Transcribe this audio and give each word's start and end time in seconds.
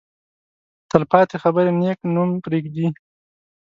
تل 0.89 1.03
پاتې 1.11 1.35
خبرې 1.43 1.71
نېک 1.81 1.99
نوم 2.13 2.29
پرېږدي. 2.43 2.87